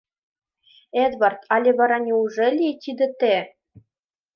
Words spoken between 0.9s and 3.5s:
—Эдвард, але вара неужели тиде те?